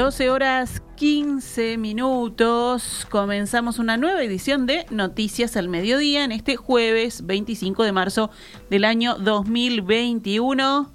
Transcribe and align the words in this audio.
12 0.00 0.30
horas 0.30 0.82
15 0.96 1.76
minutos. 1.76 3.06
Comenzamos 3.10 3.78
una 3.78 3.98
nueva 3.98 4.22
edición 4.22 4.64
de 4.64 4.86
Noticias 4.88 5.58
al 5.58 5.68
Mediodía 5.68 6.24
en 6.24 6.32
este 6.32 6.56
jueves 6.56 7.26
25 7.26 7.84
de 7.84 7.92
marzo 7.92 8.30
del 8.70 8.86
año 8.86 9.16
2021. 9.16 10.90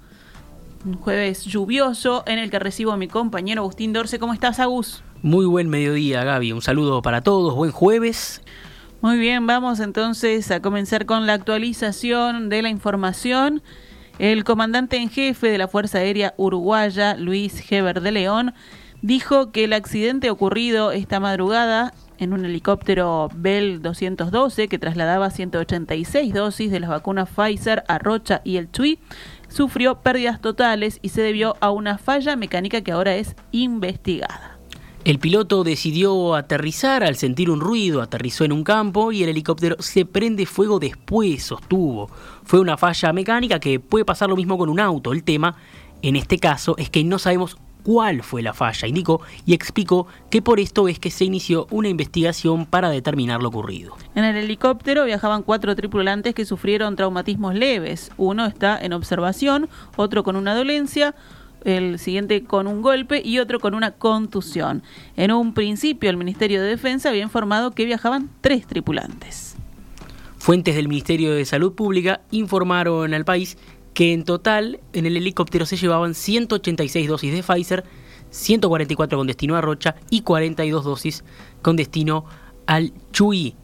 Un 0.84 0.94
jueves 0.94 1.44
lluvioso 1.44 2.24
en 2.26 2.40
el 2.40 2.50
que 2.50 2.58
recibo 2.58 2.90
a 2.90 2.96
mi 2.96 3.06
compañero 3.06 3.62
Agustín 3.62 3.92
Dorce. 3.92 4.18
¿Cómo 4.18 4.34
estás, 4.34 4.58
Agus? 4.58 5.04
Muy 5.22 5.46
buen 5.46 5.68
mediodía, 5.68 6.24
Gaby. 6.24 6.50
Un 6.50 6.62
saludo 6.62 7.00
para 7.00 7.20
todos. 7.20 7.54
Buen 7.54 7.70
jueves. 7.70 8.42
Muy 9.02 9.18
bien, 9.20 9.46
vamos 9.46 9.78
entonces 9.78 10.50
a 10.50 10.60
comenzar 10.60 11.06
con 11.06 11.28
la 11.28 11.34
actualización 11.34 12.48
de 12.48 12.60
la 12.60 12.70
información. 12.70 13.62
El 14.18 14.42
comandante 14.42 14.96
en 14.96 15.10
jefe 15.10 15.48
de 15.48 15.58
la 15.58 15.68
Fuerza 15.68 15.98
Aérea 15.98 16.34
Uruguaya, 16.38 17.14
Luis 17.16 17.70
Heber 17.70 18.00
de 18.00 18.10
León, 18.10 18.52
dijo 19.02 19.52
que 19.52 19.64
el 19.64 19.72
accidente 19.72 20.30
ocurrido 20.30 20.92
esta 20.92 21.20
madrugada 21.20 21.92
en 22.18 22.32
un 22.32 22.44
helicóptero 22.44 23.28
Bell 23.34 23.82
212 23.82 24.68
que 24.68 24.78
trasladaba 24.78 25.30
186 25.30 26.32
dosis 26.32 26.70
de 26.70 26.80
las 26.80 26.90
vacunas 26.90 27.28
Pfizer 27.28 27.84
a 27.88 27.98
Rocha 27.98 28.40
y 28.44 28.56
el 28.56 28.70
Chui 28.70 28.98
sufrió 29.48 30.00
pérdidas 30.00 30.40
totales 30.40 30.98
y 31.02 31.10
se 31.10 31.22
debió 31.22 31.56
a 31.60 31.70
una 31.70 31.98
falla 31.98 32.36
mecánica 32.36 32.80
que 32.80 32.92
ahora 32.92 33.16
es 33.16 33.36
investigada. 33.52 34.58
El 35.04 35.20
piloto 35.20 35.62
decidió 35.62 36.34
aterrizar 36.34 37.04
al 37.04 37.14
sentir 37.14 37.48
un 37.48 37.60
ruido, 37.60 38.02
aterrizó 38.02 38.44
en 38.44 38.50
un 38.50 38.64
campo 38.64 39.12
y 39.12 39.22
el 39.22 39.28
helicóptero 39.28 39.76
se 39.78 40.04
prende 40.04 40.46
fuego 40.46 40.80
después, 40.80 41.44
sostuvo. 41.44 42.10
Fue 42.42 42.58
una 42.58 42.76
falla 42.76 43.12
mecánica 43.12 43.60
que 43.60 43.78
puede 43.78 44.04
pasar 44.04 44.28
lo 44.28 44.34
mismo 44.34 44.58
con 44.58 44.68
un 44.68 44.80
auto. 44.80 45.12
El 45.12 45.22
tema, 45.22 45.54
en 46.02 46.16
este 46.16 46.38
caso, 46.38 46.74
es 46.76 46.90
que 46.90 47.04
no 47.04 47.20
sabemos 47.20 47.56
cuál 47.86 48.24
fue 48.24 48.42
la 48.42 48.52
falla, 48.52 48.88
indicó 48.88 49.20
y 49.46 49.54
explicó 49.54 50.08
que 50.28 50.42
por 50.42 50.58
esto 50.58 50.88
es 50.88 50.98
que 50.98 51.12
se 51.12 51.24
inició 51.24 51.68
una 51.70 51.88
investigación 51.88 52.66
para 52.66 52.90
determinar 52.90 53.40
lo 53.40 53.48
ocurrido. 53.48 53.96
En 54.16 54.24
el 54.24 54.34
helicóptero 54.34 55.04
viajaban 55.04 55.44
cuatro 55.44 55.76
tripulantes 55.76 56.34
que 56.34 56.44
sufrieron 56.44 56.96
traumatismos 56.96 57.54
leves. 57.54 58.10
Uno 58.16 58.44
está 58.44 58.76
en 58.76 58.92
observación, 58.92 59.68
otro 59.94 60.24
con 60.24 60.34
una 60.34 60.56
dolencia, 60.56 61.14
el 61.62 62.00
siguiente 62.00 62.42
con 62.42 62.66
un 62.66 62.82
golpe 62.82 63.22
y 63.24 63.38
otro 63.38 63.60
con 63.60 63.72
una 63.72 63.92
contusión. 63.92 64.82
En 65.16 65.30
un 65.30 65.54
principio 65.54 66.10
el 66.10 66.16
Ministerio 66.16 66.60
de 66.60 66.66
Defensa 66.66 67.10
había 67.10 67.22
informado 67.22 67.70
que 67.70 67.84
viajaban 67.84 68.30
tres 68.40 68.66
tripulantes. 68.66 69.54
Fuentes 70.38 70.74
del 70.74 70.88
Ministerio 70.88 71.34
de 71.34 71.44
Salud 71.44 71.72
Pública 71.72 72.20
informaron 72.32 73.14
al 73.14 73.24
país 73.24 73.58
que 73.96 74.12
en 74.12 74.24
total 74.24 74.80
en 74.92 75.06
el 75.06 75.16
helicóptero 75.16 75.64
se 75.64 75.78
llevaban 75.78 76.14
186 76.14 77.08
dosis 77.08 77.32
de 77.32 77.42
Pfizer, 77.42 77.82
144 78.28 79.16
con 79.16 79.26
destino 79.26 79.56
a 79.56 79.62
Rocha 79.62 79.94
y 80.10 80.20
42 80.20 80.84
dosis 80.84 81.24
con 81.62 81.76
destino 81.76 82.26
al 82.66 82.92
Chuy. 83.12 83.54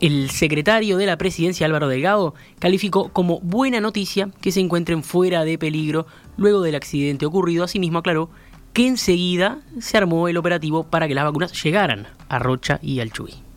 El 0.00 0.28
secretario 0.28 0.98
de 0.98 1.06
la 1.06 1.16
presidencia 1.16 1.64
Álvaro 1.64 1.88
Delgado 1.88 2.34
calificó 2.58 3.08
como 3.14 3.40
buena 3.40 3.80
noticia 3.80 4.28
que 4.42 4.52
se 4.52 4.60
encuentren 4.60 5.02
fuera 5.02 5.44
de 5.44 5.56
peligro 5.56 6.06
luego 6.36 6.60
del 6.60 6.74
accidente 6.74 7.24
ocurrido. 7.24 7.64
Asimismo 7.64 8.00
aclaró 8.00 8.28
que 8.74 8.86
enseguida 8.86 9.60
se 9.80 9.96
armó 9.96 10.28
el 10.28 10.36
operativo 10.36 10.84
para 10.84 11.08
que 11.08 11.14
las 11.14 11.24
vacunas 11.24 11.62
llegaran 11.64 12.08
a 12.28 12.38
Rocha 12.38 12.78
y 12.82 13.00
al 13.00 13.10
Chuy. 13.10 13.47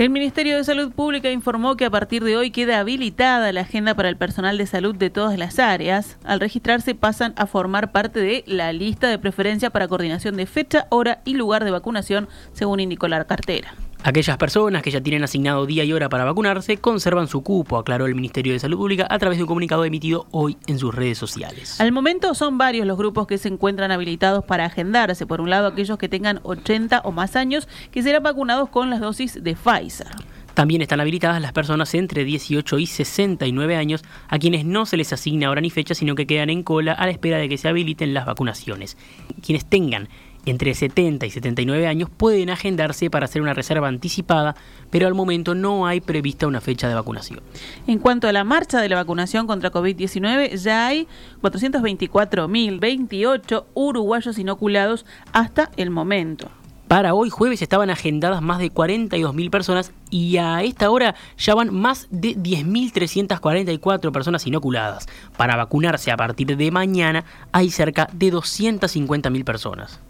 El 0.00 0.08
Ministerio 0.08 0.56
de 0.56 0.64
Salud 0.64 0.92
Pública 0.92 1.30
informó 1.30 1.76
que 1.76 1.84
a 1.84 1.90
partir 1.90 2.24
de 2.24 2.34
hoy 2.34 2.50
queda 2.50 2.78
habilitada 2.78 3.52
la 3.52 3.60
agenda 3.60 3.94
para 3.94 4.08
el 4.08 4.16
personal 4.16 4.56
de 4.56 4.64
salud 4.64 4.96
de 4.96 5.10
todas 5.10 5.36
las 5.36 5.58
áreas. 5.58 6.16
Al 6.24 6.40
registrarse 6.40 6.94
pasan 6.94 7.34
a 7.36 7.44
formar 7.44 7.92
parte 7.92 8.18
de 8.18 8.42
la 8.46 8.72
lista 8.72 9.08
de 9.08 9.18
preferencia 9.18 9.68
para 9.68 9.88
coordinación 9.88 10.38
de 10.38 10.46
fecha, 10.46 10.86
hora 10.88 11.20
y 11.26 11.34
lugar 11.34 11.66
de 11.66 11.72
vacunación, 11.72 12.30
según 12.54 12.80
indicó 12.80 13.08
la 13.08 13.26
cartera. 13.26 13.74
Aquellas 14.02 14.38
personas 14.38 14.82
que 14.82 14.90
ya 14.90 15.02
tienen 15.02 15.24
asignado 15.24 15.66
día 15.66 15.84
y 15.84 15.92
hora 15.92 16.08
para 16.08 16.24
vacunarse 16.24 16.78
conservan 16.78 17.28
su 17.28 17.42
cupo, 17.42 17.76
aclaró 17.76 18.06
el 18.06 18.14
Ministerio 18.14 18.54
de 18.54 18.58
Salud 18.58 18.78
Pública 18.78 19.06
a 19.10 19.18
través 19.18 19.36
de 19.36 19.44
un 19.44 19.48
comunicado 19.48 19.84
emitido 19.84 20.26
hoy 20.30 20.56
en 20.66 20.78
sus 20.78 20.94
redes 20.94 21.18
sociales. 21.18 21.78
Al 21.82 21.92
momento 21.92 22.34
son 22.34 22.56
varios 22.56 22.86
los 22.86 22.96
grupos 22.96 23.26
que 23.26 23.36
se 23.36 23.48
encuentran 23.48 23.90
habilitados 23.90 24.42
para 24.42 24.64
agendarse. 24.64 25.26
Por 25.26 25.42
un 25.42 25.50
lado, 25.50 25.66
aquellos 25.66 25.98
que 25.98 26.08
tengan 26.08 26.40
80 26.44 27.00
o 27.04 27.12
más 27.12 27.36
años 27.36 27.68
que 27.90 28.02
serán 28.02 28.22
vacunados 28.22 28.70
con 28.70 28.88
las 28.88 29.00
dosis 29.00 29.44
de 29.44 29.54
Pfizer. 29.54 30.08
También 30.54 30.80
están 30.80 31.00
habilitadas 31.00 31.40
las 31.42 31.52
personas 31.52 31.94
entre 31.94 32.24
18 32.24 32.78
y 32.78 32.86
69 32.86 33.76
años 33.76 34.02
a 34.28 34.38
quienes 34.38 34.64
no 34.64 34.86
se 34.86 34.96
les 34.96 35.12
asigna 35.12 35.50
hora 35.50 35.60
ni 35.60 35.70
fecha, 35.70 35.94
sino 35.94 36.14
que 36.14 36.26
quedan 36.26 36.48
en 36.48 36.62
cola 36.62 36.92
a 36.92 37.04
la 37.04 37.12
espera 37.12 37.36
de 37.36 37.50
que 37.50 37.58
se 37.58 37.68
habiliten 37.68 38.14
las 38.14 38.24
vacunaciones. 38.26 38.96
Quienes 39.44 39.66
tengan 39.66 40.08
entre 40.46 40.74
70 40.74 41.26
y 41.26 41.30
79 41.30 41.86
años 41.86 42.08
pueden 42.10 42.50
agendarse 42.50 43.08
para 43.10 43.26
hacer 43.26 43.42
una 43.42 43.54
reserva 43.54 43.86
anticipada, 43.88 44.56
pero 44.90 45.06
al 45.06 45.14
momento 45.14 45.54
no 45.54 45.86
hay 45.86 46.00
prevista 46.00 46.46
una 46.46 46.60
fecha 46.60 46.88
de 46.88 46.94
vacunación. 46.94 47.40
En 47.86 47.98
cuanto 47.98 48.28
a 48.28 48.32
la 48.32 48.44
marcha 48.44 48.80
de 48.80 48.88
la 48.88 48.96
vacunación 48.96 49.46
contra 49.46 49.70
COVID-19, 49.70 50.56
ya 50.56 50.86
hay 50.86 51.06
424.028 51.42 53.64
uruguayos 53.74 54.38
inoculados 54.38 55.04
hasta 55.32 55.70
el 55.76 55.90
momento. 55.90 56.50
Para 56.90 57.14
hoy 57.14 57.30
jueves 57.30 57.62
estaban 57.62 57.88
agendadas 57.88 58.42
más 58.42 58.58
de 58.58 58.72
42.000 58.72 59.48
personas 59.48 59.92
y 60.10 60.38
a 60.38 60.64
esta 60.64 60.90
hora 60.90 61.14
ya 61.38 61.54
van 61.54 61.72
más 61.72 62.08
de 62.10 62.36
10.344 62.36 64.10
personas 64.10 64.44
inoculadas. 64.44 65.06
Para 65.36 65.54
vacunarse 65.54 66.10
a 66.10 66.16
partir 66.16 66.56
de 66.56 66.70
mañana 66.72 67.24
hay 67.52 67.70
cerca 67.70 68.08
de 68.12 68.32
250.000 68.32 69.44
personas. 69.44 70.00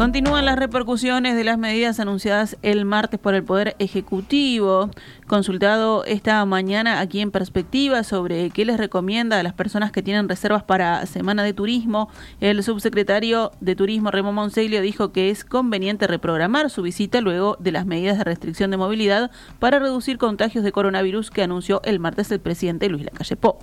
Continúan 0.00 0.46
las 0.46 0.58
repercusiones 0.58 1.36
de 1.36 1.44
las 1.44 1.58
medidas 1.58 2.00
anunciadas 2.00 2.56
el 2.62 2.86
martes 2.86 3.20
por 3.20 3.34
el 3.34 3.44
Poder 3.44 3.76
Ejecutivo. 3.78 4.88
Consultado 5.26 6.06
esta 6.06 6.42
mañana 6.46 7.00
aquí 7.00 7.20
en 7.20 7.30
Perspectiva 7.30 8.02
sobre 8.02 8.48
qué 8.48 8.64
les 8.64 8.78
recomienda 8.78 9.38
a 9.38 9.42
las 9.42 9.52
personas 9.52 9.92
que 9.92 10.00
tienen 10.00 10.26
reservas 10.26 10.62
para 10.62 11.04
Semana 11.04 11.42
de 11.42 11.52
Turismo, 11.52 12.08
el 12.40 12.62
subsecretario 12.62 13.50
de 13.60 13.76
Turismo, 13.76 14.10
Remo 14.10 14.32
Monseglio, 14.32 14.80
dijo 14.80 15.12
que 15.12 15.28
es 15.28 15.44
conveniente 15.44 16.06
reprogramar 16.06 16.70
su 16.70 16.80
visita 16.80 17.20
luego 17.20 17.58
de 17.60 17.72
las 17.72 17.84
medidas 17.84 18.16
de 18.16 18.24
restricción 18.24 18.70
de 18.70 18.78
movilidad 18.78 19.30
para 19.58 19.80
reducir 19.80 20.16
contagios 20.16 20.64
de 20.64 20.72
coronavirus 20.72 21.30
que 21.30 21.42
anunció 21.42 21.82
el 21.84 22.00
martes 22.00 22.32
el 22.32 22.40
presidente 22.40 22.88
Luis 22.88 23.04
Lacalle 23.04 23.36
Pou. 23.36 23.58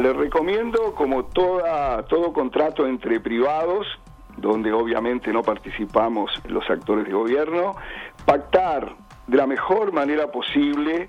Les 0.00 0.14
recomiendo, 0.14 0.94
como 0.94 1.24
toda, 1.24 2.02
todo 2.04 2.34
contrato 2.34 2.86
entre 2.86 3.18
privados, 3.20 3.86
donde 4.40 4.72
obviamente 4.72 5.32
no 5.32 5.42
participamos 5.42 6.30
los 6.46 6.68
actores 6.70 7.04
de 7.06 7.12
gobierno, 7.12 7.76
pactar 8.24 8.94
de 9.26 9.36
la 9.36 9.46
mejor 9.46 9.92
manera 9.92 10.30
posible 10.30 11.08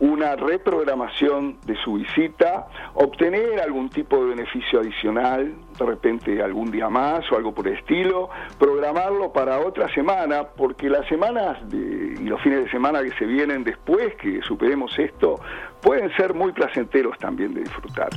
una 0.00 0.36
reprogramación 0.36 1.58
de 1.64 1.74
su 1.76 1.94
visita, 1.94 2.68
obtener 2.94 3.60
algún 3.60 3.88
tipo 3.88 4.16
de 4.22 4.30
beneficio 4.30 4.80
adicional, 4.80 5.54
de 5.76 5.84
repente 5.84 6.40
algún 6.42 6.70
día 6.70 6.88
más 6.88 7.30
o 7.32 7.36
algo 7.36 7.52
por 7.52 7.66
el 7.66 7.74
estilo, 7.74 8.30
programarlo 8.58 9.32
para 9.32 9.58
otra 9.58 9.92
semana, 9.92 10.44
porque 10.44 10.88
las 10.88 11.06
semanas 11.08 11.58
y 11.72 12.24
los 12.24 12.40
fines 12.42 12.64
de 12.64 12.70
semana 12.70 13.02
que 13.02 13.12
se 13.12 13.24
vienen 13.24 13.64
después 13.64 14.14
que 14.16 14.40
superemos 14.42 14.96
esto 14.98 15.40
pueden 15.82 16.14
ser 16.16 16.32
muy 16.32 16.52
placenteros 16.52 17.18
también 17.18 17.54
de 17.54 17.62
disfrutar. 17.62 18.10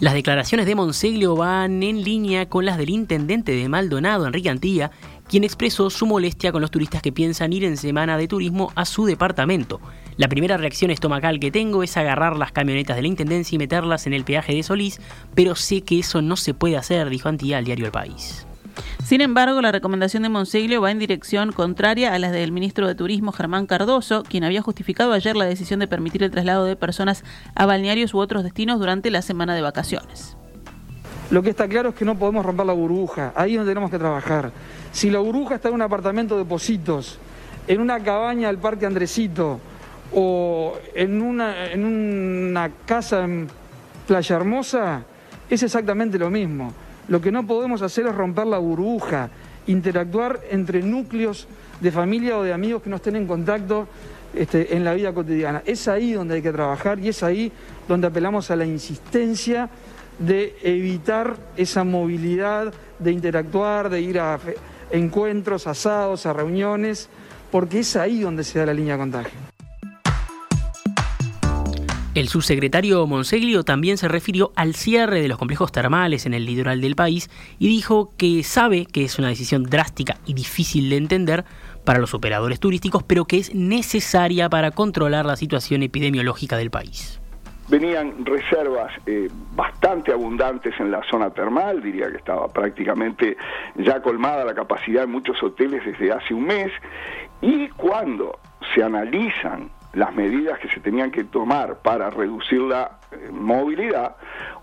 Las 0.00 0.14
declaraciones 0.14 0.64
de 0.64 0.74
Monseglio 0.74 1.36
van 1.36 1.82
en 1.82 2.02
línea 2.02 2.48
con 2.48 2.64
las 2.64 2.78
del 2.78 2.88
intendente 2.88 3.52
de 3.52 3.68
Maldonado, 3.68 4.26
Enrique 4.26 4.48
Antilla, 4.48 4.90
quien 5.28 5.44
expresó 5.44 5.90
su 5.90 6.06
molestia 6.06 6.52
con 6.52 6.62
los 6.62 6.70
turistas 6.70 7.02
que 7.02 7.12
piensan 7.12 7.52
ir 7.52 7.64
en 7.64 7.76
semana 7.76 8.16
de 8.16 8.26
turismo 8.26 8.72
a 8.76 8.86
su 8.86 9.04
departamento. 9.04 9.78
La 10.16 10.28
primera 10.28 10.56
reacción 10.56 10.90
estomacal 10.90 11.38
que 11.38 11.50
tengo 11.50 11.82
es 11.82 11.98
agarrar 11.98 12.38
las 12.38 12.50
camionetas 12.50 12.96
de 12.96 13.02
la 13.02 13.08
Intendencia 13.08 13.56
y 13.56 13.58
meterlas 13.58 14.06
en 14.06 14.14
el 14.14 14.24
peaje 14.24 14.54
de 14.54 14.62
Solís, 14.62 15.02
pero 15.34 15.54
sé 15.54 15.82
que 15.82 15.98
eso 15.98 16.22
no 16.22 16.36
se 16.36 16.54
puede 16.54 16.78
hacer, 16.78 17.10
dijo 17.10 17.28
Antilla 17.28 17.58
al 17.58 17.66
diario 17.66 17.84
El 17.84 17.92
País. 17.92 18.46
Sin 19.04 19.20
embargo, 19.20 19.60
la 19.60 19.72
recomendación 19.72 20.22
de 20.22 20.28
Monseglio 20.28 20.80
va 20.80 20.90
en 20.90 20.98
dirección 20.98 21.52
contraria 21.52 22.14
a 22.14 22.18
la 22.18 22.30
del 22.30 22.52
ministro 22.52 22.86
de 22.86 22.94
Turismo 22.94 23.32
Germán 23.32 23.66
Cardoso, 23.66 24.22
quien 24.22 24.44
había 24.44 24.62
justificado 24.62 25.12
ayer 25.12 25.36
la 25.36 25.46
decisión 25.46 25.80
de 25.80 25.88
permitir 25.88 26.22
el 26.22 26.30
traslado 26.30 26.64
de 26.64 26.76
personas 26.76 27.24
a 27.54 27.66
balnearios 27.66 28.14
u 28.14 28.18
otros 28.18 28.44
destinos 28.44 28.78
durante 28.78 29.10
la 29.10 29.22
semana 29.22 29.54
de 29.54 29.62
vacaciones. 29.62 30.36
Lo 31.30 31.42
que 31.42 31.50
está 31.50 31.68
claro 31.68 31.90
es 31.90 31.94
que 31.94 32.04
no 32.04 32.16
podemos 32.16 32.44
romper 32.44 32.66
la 32.66 32.72
burbuja, 32.72 33.32
ahí 33.36 33.52
es 33.52 33.58
donde 33.58 33.70
tenemos 33.70 33.90
que 33.90 33.98
trabajar. 33.98 34.52
Si 34.92 35.10
la 35.10 35.20
burbuja 35.20 35.54
está 35.56 35.68
en 35.68 35.74
un 35.74 35.82
apartamento 35.82 36.36
de 36.36 36.44
Positos, 36.44 37.18
en 37.68 37.80
una 37.80 38.00
cabaña 38.00 38.48
del 38.48 38.58
Parque 38.58 38.86
Andresito 38.86 39.60
o 40.12 40.74
en 40.94 41.22
una 41.22 42.70
casa 42.84 43.24
en 43.24 43.48
Playa 44.08 44.36
Hermosa, 44.36 45.02
es 45.48 45.62
exactamente 45.62 46.18
lo 46.18 46.30
mismo. 46.30 46.72
Lo 47.10 47.20
que 47.20 47.32
no 47.32 47.44
podemos 47.44 47.82
hacer 47.82 48.06
es 48.06 48.14
romper 48.14 48.46
la 48.46 48.58
burbuja, 48.58 49.30
interactuar 49.66 50.38
entre 50.48 50.80
núcleos 50.80 51.48
de 51.80 51.90
familia 51.90 52.38
o 52.38 52.44
de 52.44 52.52
amigos 52.52 52.82
que 52.82 52.88
no 52.88 52.96
estén 52.96 53.16
en 53.16 53.26
contacto 53.26 53.88
este, 54.32 54.76
en 54.76 54.84
la 54.84 54.94
vida 54.94 55.12
cotidiana. 55.12 55.60
Es 55.66 55.88
ahí 55.88 56.12
donde 56.12 56.36
hay 56.36 56.42
que 56.42 56.52
trabajar 56.52 57.00
y 57.00 57.08
es 57.08 57.24
ahí 57.24 57.50
donde 57.88 58.06
apelamos 58.06 58.52
a 58.52 58.56
la 58.56 58.64
insistencia 58.64 59.68
de 60.20 60.56
evitar 60.62 61.36
esa 61.56 61.82
movilidad, 61.82 62.72
de 63.00 63.10
interactuar, 63.10 63.90
de 63.90 64.00
ir 64.02 64.20
a 64.20 64.38
encuentros, 64.92 65.66
asados, 65.66 66.26
a 66.26 66.32
reuniones, 66.32 67.08
porque 67.50 67.80
es 67.80 67.96
ahí 67.96 68.20
donde 68.20 68.44
se 68.44 68.60
da 68.60 68.66
la 68.66 68.74
línea 68.74 68.94
de 68.94 69.00
contagio. 69.00 69.49
El 72.12 72.26
subsecretario 72.26 73.06
Monseglio 73.06 73.62
también 73.62 73.96
se 73.96 74.08
refirió 74.08 74.50
al 74.56 74.74
cierre 74.74 75.22
de 75.22 75.28
los 75.28 75.38
complejos 75.38 75.70
termales 75.70 76.26
en 76.26 76.34
el 76.34 76.44
litoral 76.44 76.80
del 76.80 76.96
país 76.96 77.30
y 77.60 77.68
dijo 77.68 78.10
que 78.16 78.42
sabe 78.42 78.86
que 78.86 79.04
es 79.04 79.20
una 79.20 79.28
decisión 79.28 79.62
drástica 79.62 80.16
y 80.26 80.34
difícil 80.34 80.90
de 80.90 80.96
entender 80.96 81.44
para 81.84 82.00
los 82.00 82.12
operadores 82.12 82.58
turísticos, 82.58 83.04
pero 83.04 83.26
que 83.26 83.38
es 83.38 83.54
necesaria 83.54 84.48
para 84.48 84.72
controlar 84.72 85.24
la 85.24 85.36
situación 85.36 85.84
epidemiológica 85.84 86.56
del 86.56 86.72
país. 86.72 87.20
Venían 87.68 88.26
reservas 88.26 88.92
eh, 89.06 89.28
bastante 89.54 90.12
abundantes 90.12 90.74
en 90.80 90.90
la 90.90 91.02
zona 91.08 91.30
termal, 91.30 91.80
diría 91.80 92.10
que 92.10 92.16
estaba 92.16 92.48
prácticamente 92.48 93.36
ya 93.76 94.02
colmada 94.02 94.44
la 94.44 94.54
capacidad 94.54 95.02
de 95.02 95.06
muchos 95.06 95.40
hoteles 95.44 95.84
desde 95.84 96.10
hace 96.10 96.34
un 96.34 96.42
mes, 96.42 96.72
y 97.40 97.68
cuando 97.68 98.40
se 98.74 98.82
analizan 98.82 99.70
las 99.92 100.14
medidas 100.14 100.58
que 100.58 100.68
se 100.68 100.80
tenían 100.80 101.10
que 101.10 101.24
tomar 101.24 101.78
para 101.78 102.10
reducir 102.10 102.60
la 102.60 102.99
eh, 102.99 102.99
movilidad, 103.32 104.16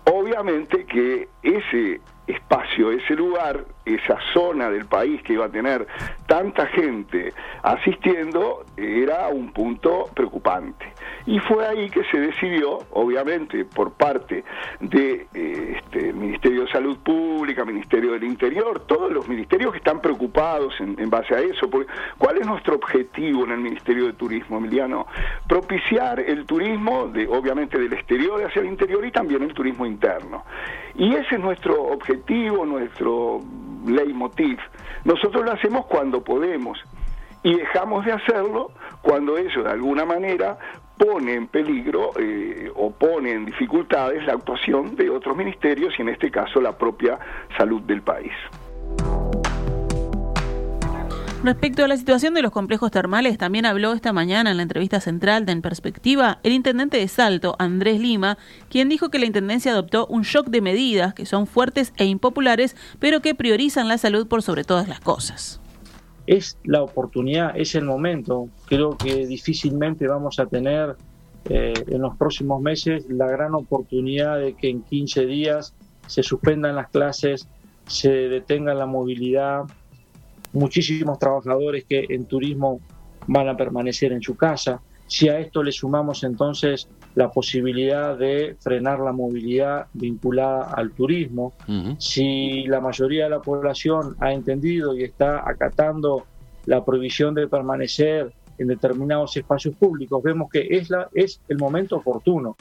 obviamente 0.04 0.84
que 0.84 1.28
ese 1.42 2.00
espacio, 2.28 2.92
ese 2.92 3.14
lugar, 3.14 3.64
esa 3.84 4.18
zona 4.32 4.70
del 4.70 4.86
país 4.86 5.22
que 5.22 5.32
iba 5.32 5.46
a 5.46 5.48
tener 5.48 5.86
tanta 6.26 6.66
gente 6.66 7.32
asistiendo, 7.62 8.64
era 8.76 9.28
un 9.28 9.52
punto 9.52 10.10
preocupante. 10.14 10.92
Y 11.26 11.38
fue 11.40 11.66
ahí 11.66 11.90
que 11.90 12.04
se 12.04 12.18
decidió, 12.18 12.78
obviamente, 12.92 13.64
por 13.64 13.92
parte 13.92 14.44
del 14.80 14.90
de, 14.90 15.26
eh, 15.34 15.78
este, 15.78 16.12
Ministerio 16.12 16.62
de 16.62 16.70
Salud 16.70 16.98
Pública, 16.98 17.64
Ministerio 17.64 18.12
del 18.12 18.24
Interior, 18.24 18.80
todos 18.86 19.10
los 19.10 19.28
ministerios 19.28 19.72
que 19.72 19.78
están 19.78 20.00
preocupados 20.00 20.74
en, 20.80 21.10
base 21.10 21.34
a 21.34 21.40
eso. 21.40 21.68
Porque, 21.68 21.90
¿Cuál 22.18 22.38
es 22.38 22.46
nuestro 22.46 22.76
objetivo 22.76 23.44
en 23.44 23.52
el 23.52 23.60
Ministerio 23.60 24.06
de 24.06 24.12
Turismo, 24.14 24.58
Emiliano? 24.58 25.06
Propiciar 25.46 26.20
el 26.20 26.44
turismo, 26.44 27.08
de, 27.08 27.26
obviamente, 27.26 27.78
del 27.78 27.92
exterior 27.92 28.37
hacia 28.44 28.60
el 28.60 28.68
interior 28.68 29.04
y 29.04 29.10
también 29.10 29.42
el 29.42 29.54
turismo 29.54 29.86
interno. 29.86 30.44
Y 30.94 31.14
ese 31.14 31.36
es 31.36 31.40
nuestro 31.40 31.82
objetivo, 31.82 32.64
nuestro 32.66 33.40
leitmotiv. 33.86 34.58
Nosotros 35.04 35.44
lo 35.44 35.52
hacemos 35.52 35.86
cuando 35.86 36.22
podemos 36.22 36.78
y 37.42 37.54
dejamos 37.54 38.04
de 38.04 38.12
hacerlo 38.12 38.72
cuando 39.02 39.38
eso 39.38 39.62
de 39.62 39.70
alguna 39.70 40.04
manera 40.04 40.58
pone 40.96 41.34
en 41.34 41.46
peligro 41.46 42.10
eh, 42.18 42.70
o 42.74 42.90
pone 42.90 43.32
en 43.32 43.46
dificultades 43.46 44.24
la 44.26 44.34
actuación 44.34 44.96
de 44.96 45.08
otros 45.08 45.36
ministerios 45.36 45.94
y 45.98 46.02
en 46.02 46.08
este 46.08 46.30
caso 46.30 46.60
la 46.60 46.76
propia 46.76 47.18
salud 47.56 47.80
del 47.82 48.02
país. 48.02 48.32
Respecto 51.44 51.84
a 51.84 51.88
la 51.88 51.96
situación 51.96 52.34
de 52.34 52.42
los 52.42 52.50
complejos 52.50 52.90
termales, 52.90 53.38
también 53.38 53.64
habló 53.64 53.92
esta 53.92 54.12
mañana 54.12 54.50
en 54.50 54.56
la 54.56 54.64
entrevista 54.64 55.00
central 55.00 55.46
de 55.46 55.52
En 55.52 55.62
Perspectiva 55.62 56.40
el 56.42 56.52
intendente 56.52 56.96
de 56.96 57.06
Salto, 57.06 57.54
Andrés 57.60 58.00
Lima, 58.00 58.38
quien 58.68 58.88
dijo 58.88 59.08
que 59.08 59.20
la 59.20 59.26
intendencia 59.26 59.70
adoptó 59.70 60.06
un 60.08 60.22
shock 60.22 60.48
de 60.48 60.60
medidas 60.60 61.14
que 61.14 61.26
son 61.26 61.46
fuertes 61.46 61.92
e 61.96 62.06
impopulares, 62.06 62.74
pero 62.98 63.20
que 63.20 63.36
priorizan 63.36 63.86
la 63.86 63.98
salud 63.98 64.26
por 64.26 64.42
sobre 64.42 64.64
todas 64.64 64.88
las 64.88 64.98
cosas. 64.98 65.60
Es 66.26 66.58
la 66.64 66.82
oportunidad, 66.82 67.52
es 67.54 67.76
el 67.76 67.84
momento. 67.84 68.48
Creo 68.66 68.96
que 68.96 69.24
difícilmente 69.24 70.08
vamos 70.08 70.40
a 70.40 70.46
tener 70.46 70.96
eh, 71.48 71.72
en 71.86 72.02
los 72.02 72.16
próximos 72.16 72.60
meses 72.60 73.06
la 73.08 73.28
gran 73.28 73.54
oportunidad 73.54 74.40
de 74.40 74.54
que 74.54 74.70
en 74.70 74.82
15 74.82 75.26
días 75.26 75.72
se 76.08 76.24
suspendan 76.24 76.74
las 76.74 76.88
clases, 76.88 77.46
se 77.86 78.10
detenga 78.10 78.74
la 78.74 78.86
movilidad, 78.86 79.66
muchísimos 80.52 81.18
trabajadores 81.18 81.84
que 81.84 82.06
en 82.08 82.26
turismo 82.26 82.80
van 83.26 83.48
a 83.48 83.56
permanecer 83.56 84.12
en 84.12 84.22
su 84.22 84.36
casa. 84.36 84.80
Si 85.06 85.28
a 85.28 85.38
esto 85.38 85.62
le 85.62 85.72
sumamos 85.72 86.22
entonces 86.24 86.88
la 87.14 87.30
posibilidad 87.30 88.16
de 88.16 88.56
frenar 88.60 89.00
la 89.00 89.12
movilidad 89.12 89.86
vinculada 89.94 90.70
al 90.70 90.92
turismo, 90.92 91.54
si 91.98 92.64
la 92.66 92.80
mayoría 92.80 93.24
de 93.24 93.30
la 93.30 93.40
población 93.40 94.16
ha 94.20 94.32
entendido 94.32 94.96
y 94.96 95.04
está 95.04 95.48
acatando 95.48 96.26
la 96.66 96.84
prohibición 96.84 97.34
de 97.34 97.48
permanecer 97.48 98.32
en 98.58 98.66
determinados 98.66 99.36
espacios 99.36 99.74
públicos, 99.76 100.22
vemos 100.22 100.50
que 100.50 100.66
es, 100.70 100.90
la, 100.90 101.08
es 101.14 101.40
el 101.48 101.58
momento 101.58 101.96
oportuno. 101.96 102.56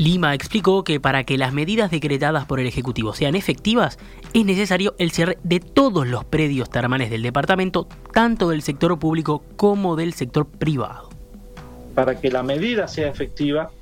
Lima 0.00 0.32
explicó 0.32 0.82
que 0.82 0.98
para 0.98 1.24
que 1.24 1.36
las 1.36 1.52
medidas 1.52 1.90
decretadas 1.90 2.46
por 2.46 2.58
el 2.58 2.66
Ejecutivo 2.66 3.12
sean 3.12 3.34
efectivas, 3.34 3.98
es 4.32 4.46
necesario 4.46 4.94
el 4.96 5.10
cierre 5.10 5.36
de 5.42 5.60
todos 5.60 6.06
los 6.06 6.24
predios 6.24 6.70
termales 6.70 7.10
del 7.10 7.20
departamento, 7.20 7.86
tanto 8.10 8.48
del 8.48 8.62
sector 8.62 8.98
público 8.98 9.44
como 9.56 9.96
del 9.96 10.14
sector 10.14 10.46
privado. 10.46 11.10
Para 11.94 12.18
que 12.18 12.30
la 12.30 12.42
medida 12.42 12.88
sea 12.88 13.08
efectiva, 13.10 13.72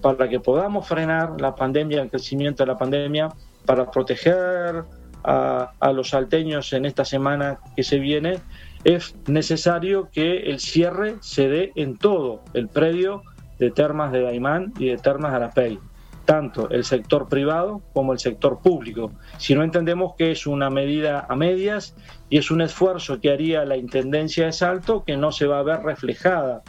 para 0.00 0.28
que 0.28 0.40
podamos 0.40 0.88
frenar 0.88 1.40
la 1.40 1.54
pandemia, 1.54 2.02
el 2.02 2.10
crecimiento 2.10 2.64
de 2.64 2.72
la 2.72 2.76
pandemia, 2.76 3.28
para 3.64 3.88
proteger 3.88 4.82
a, 5.22 5.74
a 5.78 5.92
los 5.92 6.08
salteños 6.08 6.72
en 6.72 6.86
esta 6.86 7.04
semana 7.04 7.60
que 7.76 7.84
se 7.84 8.00
viene, 8.00 8.40
es 8.82 9.14
necesario 9.28 10.08
que 10.10 10.38
el 10.38 10.58
cierre 10.58 11.18
se 11.20 11.48
dé 11.48 11.72
en 11.76 11.96
todo 11.96 12.42
el 12.52 12.66
predio 12.66 13.22
de 13.58 13.70
Termas 13.70 14.12
de 14.12 14.22
Daimán 14.22 14.72
y 14.78 14.88
de 14.88 14.96
Termas 14.96 15.32
de 15.32 15.36
Arapey, 15.36 15.78
tanto 16.24 16.68
el 16.70 16.84
sector 16.84 17.28
privado 17.28 17.82
como 17.92 18.12
el 18.12 18.18
sector 18.18 18.60
público. 18.60 19.12
Si 19.38 19.54
no 19.54 19.62
entendemos 19.62 20.14
que 20.16 20.30
es 20.30 20.46
una 20.46 20.70
medida 20.70 21.26
a 21.28 21.36
medias 21.36 21.94
y 22.28 22.38
es 22.38 22.50
un 22.50 22.60
esfuerzo 22.60 23.20
que 23.20 23.30
haría 23.30 23.64
la 23.64 23.76
Intendencia 23.76 24.46
de 24.46 24.52
Salto 24.52 25.04
que 25.04 25.16
no 25.16 25.32
se 25.32 25.46
va 25.46 25.60
a 25.60 25.62
ver 25.62 25.80
reflejada 25.80 26.62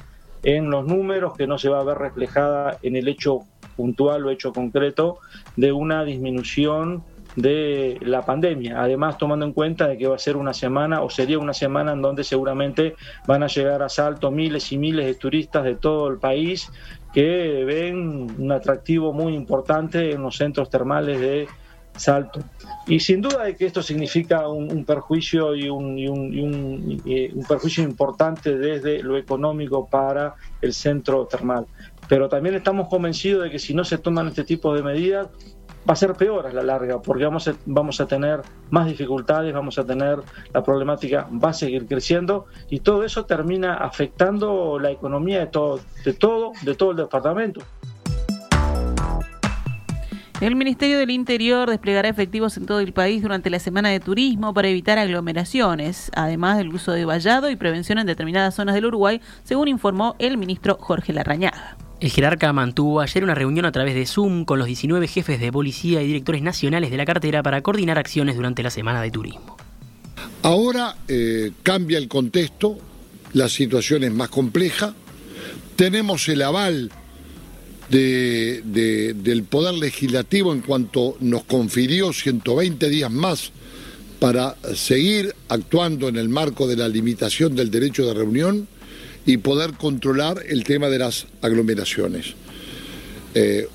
en 0.44 0.70
los 0.70 0.86
números, 0.86 1.36
que 1.36 1.48
no 1.48 1.58
se 1.58 1.70
va 1.70 1.82
a 1.82 1.84
ver 1.84 1.98
reflejada 1.98 2.78
en 2.82 2.96
el 2.96 3.08
hecho 3.08 3.42
puntual 3.76 4.26
o 4.26 4.30
hecho 4.30 4.54
concreto 4.54 5.20
de 5.56 5.72
una 5.72 6.04
disminución 6.04 7.04
de 7.36 7.98
la 8.02 8.26
pandemia. 8.26 8.82
Además, 8.82 9.18
tomando 9.18 9.46
en 9.46 9.54
cuenta 9.54 9.88
de 9.88 9.98
que 9.98 10.08
va 10.08 10.16
a 10.16 10.20
ser 10.20 10.36
una 10.38 10.54
semana 10.54 11.02
o 11.02 11.10
sería 11.10 11.40
una 11.40 11.54
semana 11.54 11.94
en 11.94 12.02
donde 12.02 12.24
seguramente 12.24 12.96
van 13.28 13.44
a 13.44 13.48
llegar 13.48 13.82
a 13.84 13.90
Salto 13.90 14.32
miles 14.32 14.72
y 14.72 14.78
miles 14.78 15.06
de 15.06 15.16
turistas 15.16 15.64
de 15.64 15.76
todo 15.76 16.08
el 16.08 16.18
país 16.18 16.72
que 17.14 17.64
ven 17.66 18.36
un 18.38 18.52
atractivo 18.52 19.14
muy 19.14 19.34
importante 19.34 20.12
en 20.12 20.22
los 20.22 20.38
centros 20.38 20.70
termales 20.70 21.20
de 21.20 21.48
Salto. 21.96 22.40
Y 22.88 23.00
sin 23.00 23.22
duda 23.22 23.44
de 23.44 23.56
que 23.56 23.66
esto 23.66 23.82
significa 23.84 24.48
un, 24.48 24.86
perjuicio 24.86 25.56
y, 25.56 25.70
un, 25.70 25.98
y 25.98 26.08
un, 26.08 27.02
un 27.36 27.46
perjuicio 27.48 27.84
importante 27.84 28.58
desde 28.58 29.04
lo 29.04 29.18
económico 29.18 29.88
para 29.88 30.36
el 30.62 30.74
centro 30.74 31.26
termal. 31.26 31.66
Pero 32.08 32.30
también 32.30 32.56
estamos 32.56 32.88
convencidos 32.88 33.44
de 33.44 33.52
que 33.52 33.60
si 33.60 33.74
no 33.74 33.84
se 33.84 33.98
toman 33.98 34.28
este 34.28 34.44
tipo 34.44 34.74
de 34.74 34.82
medidas, 34.82 35.28
va 35.90 35.94
a 35.94 35.96
ser 35.96 36.14
peor 36.14 36.46
a 36.46 36.54
la 36.54 36.62
larga, 36.62 37.02
porque 37.02 37.24
vamos 37.24 37.48
a, 37.48 37.56
vamos 37.66 38.00
a 38.00 38.06
tener 38.06 38.42
más 38.70 38.86
dificultades, 38.86 39.52
vamos 39.52 39.80
a 39.80 39.84
tener 39.84 40.20
la 40.54 40.62
problemática 40.62 41.28
va 41.44 41.50
a 41.50 41.54
seguir 41.54 41.88
creciendo 41.88 42.46
y 42.70 42.82
todo 42.82 43.04
eso 43.04 43.26
termina 43.26 43.74
afectando 43.74 44.78
la 44.78 44.92
economía 44.92 45.40
de 45.40 45.48
todo, 45.48 45.80
de 46.06 46.14
todo, 46.14 46.52
de 46.62 46.76
todo 46.76 46.92
el 46.92 46.98
departamento. 46.98 47.62
El 50.42 50.56
Ministerio 50.56 51.00
del 51.00 51.10
Interior 51.10 51.70
desplegará 51.70 52.08
efectivos 52.08 52.56
en 52.56 52.68
todo 52.68 52.80
el 52.80 52.94
país 52.94 53.24
durante 53.24 53.50
la 53.50 53.60
semana 53.60 53.90
de 53.90 54.00
turismo 54.00 54.54
para 54.54 54.70
evitar 54.70 55.00
aglomeraciones, 55.00 56.12
además 56.16 56.58
del 56.58 56.70
uso 56.70 56.92
de 56.92 57.04
vallado 57.04 57.50
y 57.50 57.56
prevención 57.56 57.98
en 57.98 58.06
determinadas 58.06 58.54
zonas 58.54 58.76
del 58.76 58.86
Uruguay, 58.86 59.22
según 59.44 59.68
informó 59.68 60.16
el 60.20 60.38
ministro 60.38 60.78
Jorge 60.80 61.14
Larrañaga. 61.14 61.89
El 62.00 62.12
jerarca 62.12 62.54
mantuvo 62.54 63.02
ayer 63.02 63.26
una 63.26 63.36
reunión 63.36 63.66
a 63.66 63.74
través 63.74 63.94
de 63.94 64.06
Zoom 64.06 64.46
con 64.46 64.58
los 64.58 64.68
19 64.68 65.06
jefes 65.08 65.40
de 65.40 65.52
policía 65.52 66.02
y 66.02 66.08
directores 66.08 66.42
nacionales 66.42 66.92
de 66.92 66.98
la 66.98 67.06
cartera 67.06 67.44
para 67.44 67.62
coordinar 67.62 67.98
acciones 67.98 68.38
durante 68.38 68.64
la 68.64 68.70
semana 68.70 69.02
de 69.02 69.12
turismo. 69.12 69.58
Ahora 70.42 70.96
eh, 71.10 71.52
cambia 71.62 71.98
el 71.98 72.08
contexto, 72.08 72.78
la 73.34 73.50
situación 73.50 74.06
es 74.06 74.14
más 74.14 74.30
compleja, 74.30 74.94
tenemos 75.76 76.30
el 76.30 76.42
aval 76.42 76.90
del 77.90 79.44
Poder 79.50 79.74
Legislativo 79.74 80.54
en 80.54 80.62
cuanto 80.62 81.18
nos 81.20 81.44
confirió 81.44 82.14
120 82.14 82.88
días 82.88 83.12
más 83.12 83.52
para 84.20 84.56
seguir 84.76 85.36
actuando 85.50 86.08
en 86.08 86.16
el 86.16 86.30
marco 86.30 86.68
de 86.68 86.78
la 86.78 86.88
limitación 86.88 87.56
del 87.56 87.72
derecho 87.72 88.06
de 88.06 88.14
reunión 88.14 88.68
y 89.30 89.38
poder 89.38 89.74
controlar 89.74 90.44
el 90.48 90.64
tema 90.64 90.90
de 90.90 90.98
las 90.98 91.28
aglomeraciones. 91.44 92.34
Eh, 93.36 93.68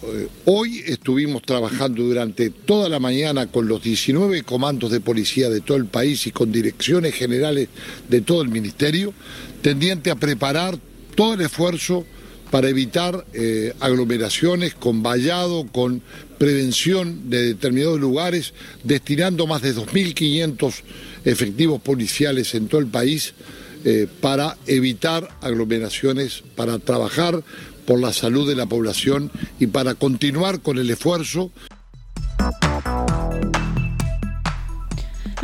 hoy 0.46 0.82
estuvimos 0.84 1.42
trabajando 1.42 2.02
durante 2.02 2.50
toda 2.50 2.88
la 2.88 2.98
mañana 2.98 3.46
con 3.46 3.68
los 3.68 3.80
19 3.80 4.42
comandos 4.42 4.90
de 4.90 4.98
policía 4.98 5.48
de 5.50 5.60
todo 5.60 5.76
el 5.76 5.86
país 5.86 6.26
y 6.26 6.32
con 6.32 6.50
direcciones 6.50 7.14
generales 7.14 7.68
de 8.08 8.20
todo 8.20 8.42
el 8.42 8.48
ministerio, 8.48 9.14
tendiente 9.62 10.10
a 10.10 10.16
preparar 10.16 10.76
todo 11.14 11.34
el 11.34 11.42
esfuerzo 11.42 12.04
para 12.50 12.68
evitar 12.68 13.24
eh, 13.32 13.74
aglomeraciones 13.78 14.74
con 14.74 15.04
vallado, 15.04 15.68
con 15.70 16.02
prevención 16.36 17.30
de 17.30 17.54
determinados 17.54 18.00
lugares, 18.00 18.54
destinando 18.82 19.46
más 19.46 19.62
de 19.62 19.72
2.500 19.72 20.74
efectivos 21.24 21.80
policiales 21.80 22.56
en 22.56 22.66
todo 22.66 22.80
el 22.80 22.88
país 22.88 23.34
eh, 23.84 24.08
para 24.20 24.56
evitar 24.66 25.28
aglomeraciones, 25.40 26.42
para 26.56 26.78
trabajar 26.78 27.42
por 27.86 28.00
la 28.00 28.12
salud 28.12 28.48
de 28.48 28.56
la 28.56 28.66
población 28.66 29.30
y 29.60 29.66
para 29.66 29.94
continuar 29.94 30.60
con 30.60 30.78
el 30.78 30.90
esfuerzo. 30.90 31.50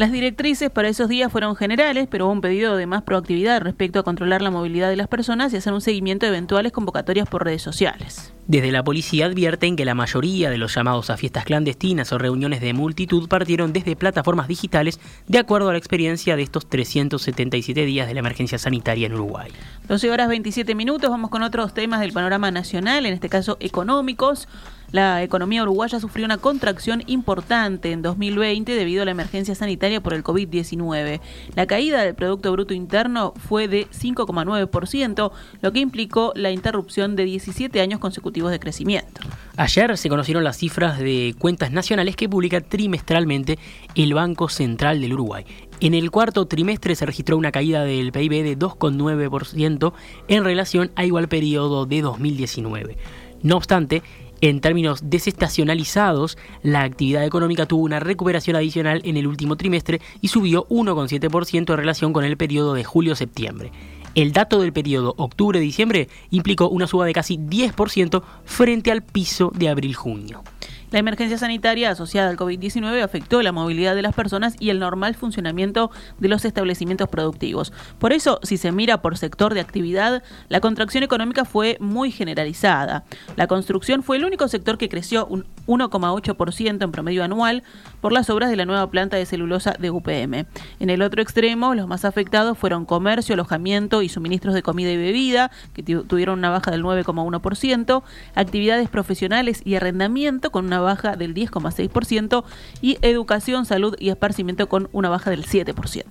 Las 0.00 0.12
directrices 0.12 0.70
para 0.70 0.88
esos 0.88 1.10
días 1.10 1.30
fueron 1.30 1.56
generales, 1.56 2.08
pero 2.10 2.24
hubo 2.24 2.32
un 2.32 2.40
pedido 2.40 2.74
de 2.74 2.86
más 2.86 3.02
proactividad 3.02 3.60
respecto 3.60 3.98
a 3.98 4.02
controlar 4.02 4.40
la 4.40 4.50
movilidad 4.50 4.88
de 4.88 4.96
las 4.96 5.08
personas 5.08 5.52
y 5.52 5.58
hacer 5.58 5.74
un 5.74 5.82
seguimiento 5.82 6.24
de 6.24 6.30
eventuales 6.30 6.72
convocatorias 6.72 7.28
por 7.28 7.44
redes 7.44 7.60
sociales. 7.60 8.32
Desde 8.46 8.72
la 8.72 8.82
policía 8.82 9.26
advierten 9.26 9.76
que 9.76 9.84
la 9.84 9.94
mayoría 9.94 10.48
de 10.48 10.56
los 10.56 10.74
llamados 10.74 11.10
a 11.10 11.18
fiestas 11.18 11.44
clandestinas 11.44 12.14
o 12.14 12.18
reuniones 12.18 12.62
de 12.62 12.72
multitud 12.72 13.28
partieron 13.28 13.74
desde 13.74 13.94
plataformas 13.94 14.48
digitales 14.48 14.98
de 15.28 15.36
acuerdo 15.36 15.68
a 15.68 15.72
la 15.72 15.78
experiencia 15.78 16.34
de 16.34 16.44
estos 16.44 16.66
377 16.66 17.84
días 17.84 18.08
de 18.08 18.14
la 18.14 18.20
emergencia 18.20 18.56
sanitaria 18.56 19.06
en 19.06 19.12
Uruguay. 19.12 19.50
12 19.86 20.10
horas 20.10 20.30
27 20.30 20.74
minutos, 20.74 21.10
vamos 21.10 21.28
con 21.28 21.42
otros 21.42 21.74
temas 21.74 22.00
del 22.00 22.14
panorama 22.14 22.50
nacional, 22.50 23.04
en 23.04 23.12
este 23.12 23.28
caso 23.28 23.58
económicos. 23.60 24.48
La 24.92 25.22
economía 25.22 25.62
uruguaya 25.62 26.00
sufrió 26.00 26.24
una 26.24 26.38
contracción 26.38 27.02
importante 27.06 27.92
en 27.92 28.02
2020 28.02 28.72
debido 28.72 29.02
a 29.02 29.04
la 29.04 29.12
emergencia 29.12 29.54
sanitaria 29.54 30.00
por 30.00 30.14
el 30.14 30.24
COVID-19. 30.24 31.20
La 31.54 31.66
caída 31.66 32.02
del 32.02 32.16
Producto 32.16 32.50
Bruto 32.50 32.74
Interno 32.74 33.32
fue 33.36 33.68
de 33.68 33.86
5,9%, 33.88 35.30
lo 35.62 35.72
que 35.72 35.78
implicó 35.78 36.32
la 36.34 36.50
interrupción 36.50 37.14
de 37.14 37.24
17 37.24 37.80
años 37.80 38.00
consecutivos 38.00 38.50
de 38.50 38.58
crecimiento. 38.58 39.20
Ayer 39.56 39.96
se 39.96 40.08
conocieron 40.08 40.42
las 40.42 40.56
cifras 40.56 40.98
de 40.98 41.34
cuentas 41.38 41.70
nacionales 41.70 42.16
que 42.16 42.28
publica 42.28 42.60
trimestralmente 42.60 43.58
el 43.94 44.14
Banco 44.14 44.48
Central 44.48 45.00
del 45.00 45.12
Uruguay. 45.12 45.44
En 45.80 45.94
el 45.94 46.10
cuarto 46.10 46.46
trimestre 46.46 46.96
se 46.96 47.06
registró 47.06 47.36
una 47.36 47.52
caída 47.52 47.84
del 47.84 48.10
PIB 48.10 48.42
de 48.42 48.58
2,9% 48.58 49.92
en 50.28 50.44
relación 50.44 50.90
a 50.96 51.04
igual 51.04 51.28
periodo 51.28 51.86
de 51.86 52.02
2019. 52.02 52.96
No 53.42 53.56
obstante, 53.56 54.02
en 54.40 54.60
términos 54.60 55.00
desestacionalizados, 55.04 56.38
la 56.62 56.82
actividad 56.82 57.24
económica 57.24 57.66
tuvo 57.66 57.82
una 57.82 58.00
recuperación 58.00 58.56
adicional 58.56 59.02
en 59.04 59.16
el 59.16 59.26
último 59.26 59.56
trimestre 59.56 60.00
y 60.20 60.28
subió 60.28 60.66
1,7% 60.68 61.70
en 61.70 61.76
relación 61.76 62.12
con 62.12 62.24
el 62.24 62.36
periodo 62.36 62.74
de 62.74 62.84
julio-septiembre. 62.84 63.72
El 64.14 64.32
dato 64.32 64.60
del 64.60 64.72
periodo 64.72 65.14
octubre-diciembre 65.18 66.08
implicó 66.30 66.68
una 66.68 66.88
suba 66.88 67.06
de 67.06 67.12
casi 67.12 67.36
10% 67.38 68.22
frente 68.44 68.90
al 68.90 69.02
piso 69.02 69.52
de 69.54 69.68
abril-junio. 69.68 70.42
La 70.90 70.98
emergencia 70.98 71.38
sanitaria 71.38 71.90
asociada 71.90 72.30
al 72.30 72.36
COVID-19 72.36 73.02
afectó 73.02 73.42
la 73.42 73.52
movilidad 73.52 73.94
de 73.94 74.02
las 74.02 74.14
personas 74.14 74.56
y 74.58 74.70
el 74.70 74.80
normal 74.80 75.14
funcionamiento 75.14 75.90
de 76.18 76.28
los 76.28 76.44
establecimientos 76.44 77.08
productivos. 77.08 77.72
Por 77.98 78.12
eso, 78.12 78.40
si 78.42 78.56
se 78.56 78.72
mira 78.72 79.00
por 79.00 79.16
sector 79.16 79.54
de 79.54 79.60
actividad, 79.60 80.24
la 80.48 80.60
contracción 80.60 81.04
económica 81.04 81.44
fue 81.44 81.76
muy 81.78 82.10
generalizada. 82.10 83.04
La 83.36 83.46
construcción 83.46 84.02
fue 84.02 84.16
el 84.16 84.24
único 84.24 84.48
sector 84.48 84.78
que 84.78 84.88
creció 84.88 85.26
un 85.26 85.46
1,8% 85.66 86.82
en 86.82 86.90
promedio 86.90 87.22
anual 87.22 87.62
por 88.00 88.12
las 88.12 88.28
obras 88.28 88.50
de 88.50 88.56
la 88.56 88.64
nueva 88.64 88.90
planta 88.90 89.16
de 89.16 89.26
celulosa 89.26 89.76
de 89.78 89.90
UPM. 89.90 90.46
En 90.80 90.90
el 90.90 91.02
otro 91.02 91.22
extremo, 91.22 91.74
los 91.74 91.86
más 91.86 92.04
afectados 92.04 92.58
fueron 92.58 92.84
comercio, 92.84 93.34
alojamiento 93.34 94.02
y 94.02 94.08
suministros 94.08 94.54
de 94.54 94.62
comida 94.62 94.90
y 94.90 94.96
bebida, 94.96 95.52
que 95.72 95.82
tuvieron 95.82 96.40
una 96.40 96.50
baja 96.50 96.72
del 96.72 96.82
9,1%, 96.82 98.02
actividades 98.34 98.88
profesionales 98.88 99.62
y 99.64 99.76
arrendamiento 99.76 100.50
con 100.50 100.66
una 100.66 100.79
baja 100.80 101.16
del 101.16 101.34
10,6% 101.34 102.44
y 102.80 102.98
educación, 103.02 103.66
salud 103.66 103.94
y 103.98 104.10
esparcimiento 104.10 104.68
con 104.68 104.88
una 104.92 105.08
baja 105.08 105.30
del 105.30 105.46
7%. 105.46 106.04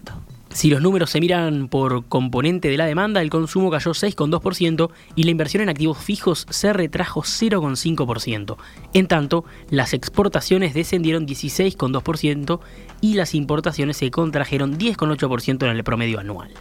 Si 0.51 0.69
los 0.69 0.81
números 0.81 1.11
se 1.11 1.19
miran 1.19 1.67
por 1.67 2.05
componente 2.07 2.69
de 2.69 2.77
la 2.77 2.87
demanda, 2.87 3.21
el 3.21 3.29
consumo 3.29 3.69
cayó 3.69 3.91
6,2% 3.91 4.89
y 5.15 5.23
la 5.23 5.31
inversión 5.31 5.61
en 5.61 5.69
activos 5.69 5.99
fijos 5.99 6.47
se 6.49 6.73
retrajo 6.73 7.21
0,5%. 7.21 8.57
En 8.93 9.07
tanto, 9.07 9.45
las 9.69 9.93
exportaciones 9.93 10.73
descendieron 10.73 11.27
16,2% 11.27 12.59
y 12.99 13.13
las 13.13 13.35
importaciones 13.35 13.97
se 13.97 14.09
contrajeron 14.09 14.79
10,8% 14.79 15.69
en 15.69 15.77
el 15.77 15.83
promedio 15.83 16.19
anual. 16.19 16.51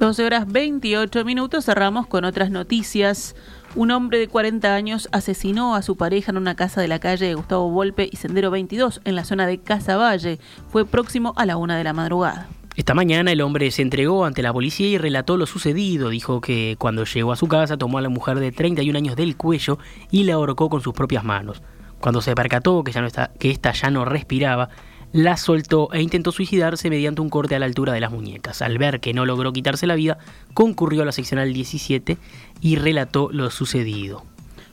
12 0.00 0.24
horas 0.26 0.50
28 0.50 1.24
minutos, 1.24 1.64
cerramos 1.64 2.06
con 2.06 2.24
otras 2.24 2.50
noticias. 2.50 3.34
Un 3.76 3.90
hombre 3.90 4.18
de 4.18 4.26
40 4.26 4.74
años 4.74 5.06
asesinó 5.12 5.74
a 5.74 5.82
su 5.82 5.98
pareja 5.98 6.30
en 6.30 6.38
una 6.38 6.56
casa 6.56 6.80
de 6.80 6.88
la 6.88 6.98
calle 6.98 7.34
Gustavo 7.34 7.70
Volpe 7.70 8.08
y 8.10 8.16
Sendero 8.16 8.50
22 8.50 9.02
en 9.04 9.14
la 9.14 9.22
zona 9.22 9.46
de 9.46 9.58
Casa 9.58 9.98
Valle. 9.98 10.38
Fue 10.70 10.86
próximo 10.86 11.34
a 11.36 11.44
la 11.44 11.58
una 11.58 11.76
de 11.76 11.84
la 11.84 11.92
madrugada. 11.92 12.48
Esta 12.74 12.94
mañana 12.94 13.32
el 13.32 13.42
hombre 13.42 13.70
se 13.70 13.82
entregó 13.82 14.24
ante 14.24 14.40
la 14.40 14.50
policía 14.50 14.88
y 14.88 14.96
relató 14.96 15.36
lo 15.36 15.44
sucedido. 15.44 16.08
Dijo 16.08 16.40
que 16.40 16.76
cuando 16.78 17.04
llegó 17.04 17.32
a 17.32 17.36
su 17.36 17.48
casa 17.48 17.76
tomó 17.76 17.98
a 17.98 18.00
la 18.00 18.08
mujer 18.08 18.38
de 18.40 18.50
31 18.50 18.96
años 18.96 19.14
del 19.14 19.36
cuello 19.36 19.78
y 20.10 20.24
la 20.24 20.34
ahorcó 20.34 20.70
con 20.70 20.80
sus 20.80 20.94
propias 20.94 21.22
manos. 21.22 21.60
Cuando 22.00 22.22
se 22.22 22.34
percató 22.34 22.82
que, 22.82 22.92
ya 22.92 23.02
no 23.02 23.06
está, 23.06 23.32
que 23.38 23.50
esta 23.50 23.72
ya 23.72 23.90
no 23.90 24.06
respiraba, 24.06 24.70
la 25.12 25.36
soltó 25.36 25.88
e 25.92 26.02
intentó 26.02 26.32
suicidarse 26.32 26.90
mediante 26.90 27.20
un 27.20 27.30
corte 27.30 27.54
a 27.54 27.58
la 27.58 27.66
altura 27.66 27.92
de 27.92 28.00
las 28.00 28.10
muñecas. 28.10 28.62
Al 28.62 28.78
ver 28.78 29.00
que 29.00 29.14
no 29.14 29.24
logró 29.24 29.52
quitarse 29.52 29.86
la 29.86 29.94
vida, 29.94 30.18
concurrió 30.54 31.02
a 31.02 31.06
la 31.06 31.12
seccional 31.12 31.52
17 31.52 32.18
y 32.60 32.76
relató 32.76 33.30
lo 33.32 33.50
sucedido. 33.50 34.24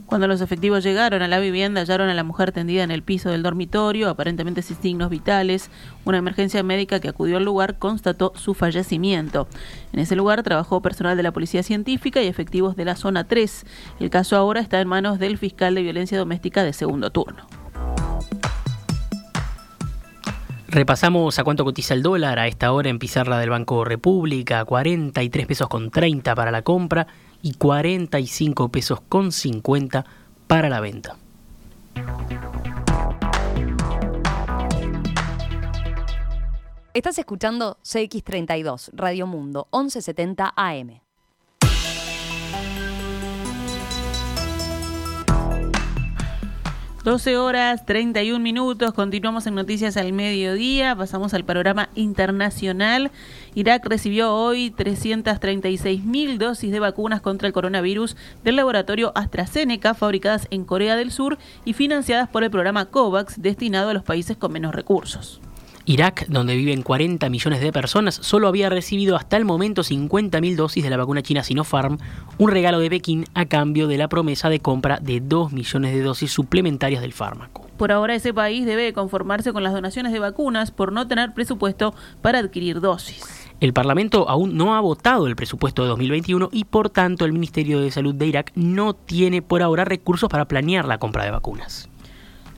Cuando 0.06 0.28
los 0.28 0.42
efectivos 0.42 0.84
llegaron 0.84 1.22
a 1.22 1.28
la 1.28 1.40
vivienda, 1.40 1.82
hallaron 1.82 2.10
a 2.10 2.14
la 2.14 2.24
mujer 2.24 2.52
tendida 2.52 2.84
en 2.84 2.92
el 2.92 3.02
piso 3.02 3.30
del 3.30 3.42
dormitorio, 3.42 4.10
aparentemente 4.10 4.62
sin 4.62 4.78
signos 4.78 5.10
vitales. 5.10 5.72
Una 6.06 6.20
emergencia 6.20 6.62
médica 6.62 7.00
que 7.00 7.10
acudió 7.10 7.38
al 7.38 7.46
lugar 7.46 7.80
constató 7.80 8.34
su 8.36 8.54
fallecimiento. 8.54 9.48
En 9.92 10.00
ese 10.00 10.16
lugar 10.16 10.44
trabajó 10.44 10.82
personal 10.82 11.18
de 11.18 11.24
la 11.24 11.32
Policía 11.32 11.64
Científica 11.64 12.22
y 12.22 12.28
efectivos 12.28 12.76
de 12.76 12.86
la 12.86 12.96
Zona 12.96 13.24
3. 13.24 13.66
El 14.02 14.10
caso 14.10 14.36
ahora 14.36 14.60
está 14.60 14.82
en 14.82 14.88
manos 14.88 15.20
del 15.20 15.38
fiscal 15.38 15.74
de 15.74 15.82
violencia 15.82 16.18
doméstica 16.18 16.64
de 16.64 16.74
segundo 16.74 17.10
turno. 17.10 17.48
Repasamos 20.74 21.38
a 21.38 21.44
cuánto 21.44 21.66
cotiza 21.66 21.94
el 21.94 22.02
dólar 22.02 22.40
a 22.40 22.48
esta 22.48 22.72
hora 22.72 22.90
en 22.90 22.98
pizarra 22.98 23.38
del 23.38 23.52
Banco 23.52 23.86
República, 23.86 24.66
43 24.66 25.46
pesos 25.46 25.68
con 25.68 25.92
30 25.92 26.34
para 26.34 26.50
la 26.50 26.64
compra 26.64 27.06
y 27.44 27.54
45 27.54 28.70
pesos 28.70 29.00
con 29.08 29.32
50 29.32 30.04
para 30.48 30.70
la 30.70 30.80
venta. 30.80 31.16
Estás 36.96 37.20
escuchando 37.20 37.78
CX32, 37.84 38.90
Radio 38.94 39.28
Mundo, 39.28 39.68
1170 39.72 40.54
AM. 40.56 41.03
12 47.04 47.36
horas 47.36 47.86
31 47.86 48.40
minutos, 48.40 48.94
continuamos 48.94 49.46
en 49.46 49.56
Noticias 49.56 49.98
al 49.98 50.14
Mediodía, 50.14 50.96
pasamos 50.96 51.34
al 51.34 51.44
panorama 51.44 51.90
internacional. 51.96 53.12
Irak 53.56 53.86
recibió 53.86 54.34
hoy 54.34 54.72
336 54.72 56.06
mil 56.06 56.38
dosis 56.38 56.72
de 56.72 56.80
vacunas 56.80 57.20
contra 57.20 57.50
el 57.50 57.54
coronavirus 57.54 58.16
del 58.46 58.56
laboratorio 58.56 59.12
AstraZeneca, 59.16 59.96
fabricadas 59.96 60.48
en 60.50 60.64
Corea 60.64 60.96
del 60.96 61.12
Sur 61.12 61.38
y 61.66 61.74
financiadas 61.74 62.30
por 62.30 62.46
el 62.46 62.52
programa 62.52 62.86
COVAX, 62.86 63.42
destinado 63.42 63.90
a 63.90 63.94
los 63.94 64.04
países 64.04 64.38
con 64.38 64.54
menos 64.54 64.74
recursos. 64.74 65.42
Irak, 65.86 66.28
donde 66.28 66.56
viven 66.56 66.82
40 66.82 67.30
millones 67.30 67.60
de 67.60 67.74
personas, 67.74 68.16
solo 68.16 68.48
había 68.48 68.70
recibido 68.70 69.18
hasta 69.18 69.36
el 69.36 69.44
momento 69.44 69.82
50.000 69.82 70.56
dosis 70.56 70.84
de 70.84 70.90
la 70.90 70.96
vacuna 70.98 71.22
china 71.22 71.44
Sinopharm, 71.44 71.98
un 72.38 72.52
regalo 72.52 72.80
de 72.80 72.90
Pekín 72.90 73.26
a 73.34 73.46
cambio 73.46 73.88
de 73.88 73.98
la 73.98 74.08
promesa 74.08 74.50
de 74.50 74.60
compra 74.60 75.00
de 75.02 75.20
2 75.20 75.52
millones 75.52 75.94
de 75.94 76.02
dosis 76.02 76.32
suplementarias 76.32 77.02
del 77.02 77.12
fármaco. 77.12 77.68
Por 77.78 77.92
ahora 77.92 78.16
ese 78.16 78.34
país 78.34 78.66
debe 78.66 78.94
conformarse 78.94 79.52
con 79.52 79.64
las 79.64 79.74
donaciones 79.74 80.14
de 80.14 80.20
vacunas 80.20 80.72
por 80.72 80.94
no 80.94 81.08
tener 81.08 81.34
presupuesto 81.34 81.94
para 82.22 82.40
adquirir 82.40 82.80
dosis. 82.80 83.50
El 83.60 83.74
Parlamento 83.74 84.30
aún 84.30 84.56
no 84.56 84.76
ha 84.76 84.82
votado 84.82 85.28
el 85.28 85.36
presupuesto 85.36 85.84
de 85.84 85.90
2021 85.90 86.50
y 86.52 86.66
por 86.66 86.90
tanto 86.90 87.26
el 87.26 87.34
Ministerio 87.34 87.82
de 87.82 87.92
Salud 87.92 88.16
de 88.16 88.28
Irak 88.28 88.52
no 88.56 88.94
tiene 88.94 89.42
por 89.42 89.62
ahora 89.62 89.84
recursos 89.84 90.30
para 90.30 90.46
planear 90.46 90.88
la 90.88 90.98
compra 90.98 91.26
de 91.26 91.32
vacunas. 91.32 91.90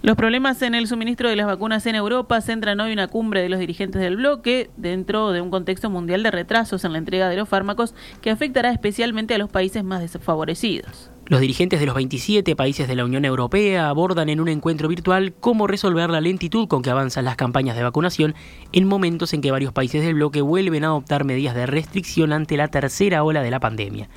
Los 0.02 0.16
problemas 0.16 0.62
en 0.62 0.76
el 0.76 0.88
suministro 0.88 1.30
de 1.30 1.36
las 1.36 1.48
vacunas 1.48 1.86
en 1.88 1.96
Europa 1.96 2.40
centran 2.42 2.80
hoy 2.80 2.94
una 2.94 3.08
cumbre 3.08 3.42
de 3.42 3.50
los 3.50 3.60
dirigentes 3.60 4.02
del 4.02 4.18
bloque 4.18 4.70
dentro 4.78 5.32
de 5.32 5.42
un 5.42 5.50
contexto 5.50 5.90
mundial 5.90 6.22
de 6.22 6.32
retrasos 6.32 6.84
en 6.86 6.92
la 6.92 7.00
entrega 7.00 7.28
de 7.28 7.38
los 7.38 7.50
fármacos 7.50 7.96
que 8.22 8.30
afectará 8.30 8.72
especialmente 8.72 9.34
a 9.34 9.38
los 9.40 9.50
países 9.50 9.84
más 9.84 10.02
desfavorecidos. 10.02 11.10
Los 11.28 11.42
dirigentes 11.42 11.80
de 11.80 11.88
los 11.88 11.96
27 11.96 12.56
países 12.56 12.88
de 12.88 12.96
la 12.96 13.04
Unión 13.04 13.26
Europea 13.26 13.90
abordan 13.90 14.30
en 14.30 14.40
un 14.40 14.48
encuentro 14.48 14.88
virtual 14.88 15.34
cómo 15.40 15.66
resolver 15.66 16.12
la 16.12 16.22
lentitud 16.22 16.68
con 16.68 16.84
que 16.84 16.92
avanzan 16.92 17.26
las 17.26 17.36
campañas 17.36 17.76
de 17.76 17.82
vacunación 17.82 18.36
en 18.74 18.88
momentos 18.88 19.34
en 19.34 19.42
que 19.42 19.50
varios 19.50 19.74
países 19.74 20.04
del 20.04 20.14
bloque 20.14 20.42
vuelven 20.42 20.84
a 20.84 20.88
adoptar 20.88 21.24
medidas 21.24 21.56
de 21.56 21.66
restricción 21.66 22.32
ante 22.32 22.58
la 22.58 22.68
tercera 22.68 23.24
ola 23.24 23.42
de 23.42 23.50
la 23.50 23.60
pandemia. 23.60 24.08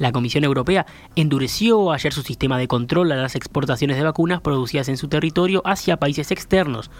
La 0.00 0.12
Comisión 0.12 0.44
Europea 0.44 0.86
endureció 1.14 1.92
ayer 1.92 2.14
su 2.14 2.22
sistema 2.22 2.56
de 2.56 2.66
control 2.66 3.12
a 3.12 3.16
las 3.16 3.36
exportaciones 3.36 3.98
de 3.98 4.02
vacunas 4.02 4.40
producidas 4.40 4.88
en 4.88 4.96
su 4.96 5.08
territorio 5.08 5.60
hacia 5.66 5.98
países 5.98 6.30
externos, 6.30 6.90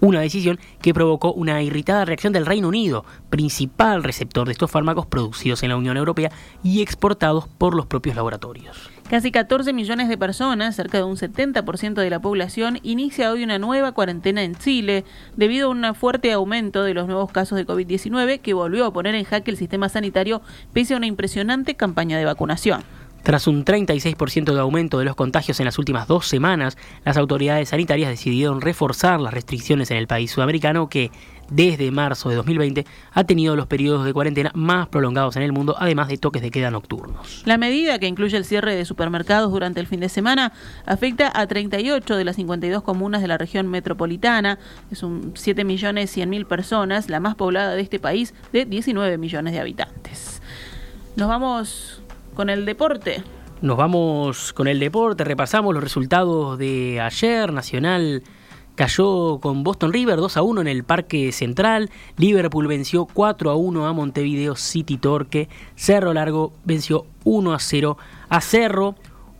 una 0.00 0.20
decisión 0.20 0.60
que 0.82 0.92
provocó 0.92 1.32
una 1.32 1.62
irritada 1.62 2.04
reacción 2.04 2.34
del 2.34 2.44
Reino 2.44 2.68
Unido, 2.68 3.06
principal 3.30 4.04
receptor 4.04 4.46
de 4.46 4.52
estos 4.52 4.70
fármacos 4.70 5.06
producidos 5.06 5.62
en 5.62 5.70
la 5.70 5.76
Unión 5.76 5.96
Europea 5.96 6.32
y 6.62 6.82
exportados 6.82 7.48
por 7.48 7.74
los 7.74 7.86
propios 7.86 8.14
laboratorios. 8.14 8.90
Casi 9.10 9.32
14 9.32 9.72
millones 9.72 10.08
de 10.08 10.16
personas, 10.16 10.76
cerca 10.76 10.98
de 10.98 11.02
un 11.02 11.16
70% 11.16 11.94
de 11.94 12.10
la 12.10 12.20
población, 12.20 12.78
inicia 12.84 13.32
hoy 13.32 13.42
una 13.42 13.58
nueva 13.58 13.90
cuarentena 13.90 14.44
en 14.44 14.54
Chile 14.54 15.04
debido 15.36 15.66
a 15.66 15.70
un 15.72 15.96
fuerte 15.96 16.30
aumento 16.30 16.84
de 16.84 16.94
los 16.94 17.08
nuevos 17.08 17.32
casos 17.32 17.58
de 17.58 17.66
COVID-19 17.66 18.38
que 18.38 18.54
volvió 18.54 18.86
a 18.86 18.92
poner 18.92 19.16
en 19.16 19.24
jaque 19.24 19.50
el 19.50 19.56
sistema 19.56 19.88
sanitario 19.88 20.42
pese 20.72 20.94
a 20.94 20.96
una 20.96 21.06
impresionante 21.06 21.74
campaña 21.74 22.18
de 22.18 22.24
vacunación. 22.24 22.84
Tras 23.22 23.46
un 23.46 23.64
36% 23.64 24.54
de 24.54 24.60
aumento 24.60 24.98
de 24.98 25.04
los 25.04 25.14
contagios 25.14 25.60
en 25.60 25.66
las 25.66 25.78
últimas 25.78 26.08
dos 26.08 26.26
semanas, 26.26 26.78
las 27.04 27.18
autoridades 27.18 27.68
sanitarias 27.68 28.08
decidieron 28.08 28.62
reforzar 28.62 29.20
las 29.20 29.34
restricciones 29.34 29.90
en 29.90 29.98
el 29.98 30.06
país 30.06 30.30
sudamericano 30.30 30.88
que, 30.88 31.10
desde 31.50 31.90
marzo 31.90 32.30
de 32.30 32.36
2020, 32.36 32.86
ha 33.12 33.24
tenido 33.24 33.56
los 33.56 33.66
periodos 33.66 34.06
de 34.06 34.14
cuarentena 34.14 34.50
más 34.54 34.88
prolongados 34.88 35.36
en 35.36 35.42
el 35.42 35.52
mundo, 35.52 35.76
además 35.78 36.08
de 36.08 36.16
toques 36.16 36.40
de 36.40 36.50
queda 36.50 36.70
nocturnos. 36.70 37.42
La 37.44 37.58
medida, 37.58 37.98
que 37.98 38.06
incluye 38.06 38.36
el 38.36 38.46
cierre 38.46 38.74
de 38.74 38.86
supermercados 38.86 39.50
durante 39.50 39.80
el 39.80 39.86
fin 39.86 40.00
de 40.00 40.08
semana, 40.08 40.52
afecta 40.86 41.30
a 41.34 41.46
38 41.46 42.16
de 42.16 42.24
las 42.24 42.36
52 42.36 42.82
comunas 42.82 43.20
de 43.20 43.28
la 43.28 43.36
región 43.36 43.68
metropolitana, 43.68 44.58
es 44.90 45.02
un 45.02 45.34
7.100.000 45.34 46.46
personas, 46.46 47.10
la 47.10 47.20
más 47.20 47.34
poblada 47.34 47.74
de 47.74 47.82
este 47.82 47.98
país, 47.98 48.32
de 48.52 48.64
19 48.64 49.18
millones 49.18 49.52
de 49.52 49.60
habitantes. 49.60 50.40
Nos 51.16 51.28
vamos 51.28 52.00
con 52.40 52.48
el 52.48 52.64
deporte. 52.64 53.22
Nos 53.60 53.76
vamos 53.76 54.54
con 54.54 54.66
el 54.66 54.80
deporte, 54.80 55.24
repasamos 55.24 55.74
los 55.74 55.82
resultados 55.82 56.56
de 56.56 56.98
ayer. 56.98 57.52
Nacional 57.52 58.22
cayó 58.76 59.40
con 59.42 59.62
Boston 59.62 59.92
River 59.92 60.16
2 60.16 60.38
a 60.38 60.42
1 60.42 60.62
en 60.62 60.66
el 60.66 60.84
Parque 60.84 61.32
Central. 61.32 61.90
Liverpool 62.16 62.66
venció 62.66 63.04
4 63.04 63.50
a 63.50 63.56
1 63.56 63.86
a 63.86 63.92
Montevideo 63.92 64.56
City 64.56 64.96
Torque. 64.96 65.50
Cerro 65.74 66.14
Largo 66.14 66.54
venció 66.64 67.04
1 67.24 67.52
a 67.52 67.58
0 67.58 67.98
a 68.30 68.40
Cerro. 68.40 68.94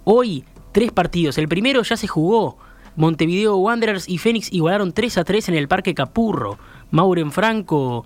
Hoy, 0.04 0.45
tres 0.73 0.92
partidos. 0.92 1.38
El 1.38 1.49
primero 1.49 1.83
ya 1.83 1.97
se 1.97 2.07
jugó. 2.07 2.59
Montevideo 2.97 3.57
Wanderers 3.57 4.11
y 4.11 4.19
Fénix 4.19 4.52
igualaron 4.52 4.92
3 4.92 5.16
a 5.16 5.25
3 5.25 5.49
en 5.49 5.54
el 5.54 5.69
Parque 5.69 5.95
Capurro. 5.95 6.59
Mauren 6.90 7.33
Franco 7.33 8.04